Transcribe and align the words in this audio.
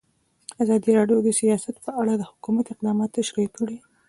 ازادي 0.63 0.91
راډیو 0.99 1.19
د 1.23 1.29
سیاست 1.39 1.75
په 1.85 1.91
اړه 2.01 2.13
د 2.17 2.23
حکومت 2.31 2.65
اقدامات 2.73 3.09
تشریح 3.19 3.49
کړي. 3.57 3.77